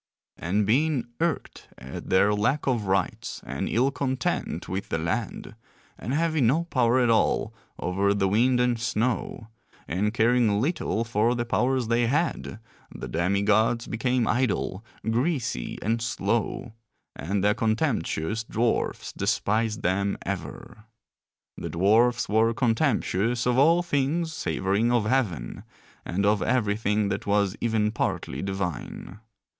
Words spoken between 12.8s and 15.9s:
the demi gods became idle, greasy,